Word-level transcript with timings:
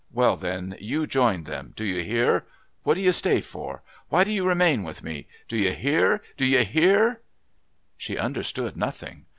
Well, 0.11 0.35
then, 0.35 0.75
you 0.79 1.05
join 1.05 1.43
them. 1.43 1.73
Do 1.75 1.85
you 1.85 2.03
hear? 2.03 2.47
What 2.81 2.95
do 2.95 3.01
you 3.01 3.11
stay 3.11 3.39
for? 3.39 3.83
Why 4.09 4.23
do 4.23 4.31
you 4.31 4.47
remain 4.47 4.81
with 4.81 5.03
me? 5.03 5.27
Do 5.47 5.55
you 5.55 5.73
hear? 5.73 6.23
Do 6.37 6.45
you 6.47 6.63
hear?" 6.65 7.21
She 7.99 8.17
understood 8.17 8.75
nothing. 8.75 9.27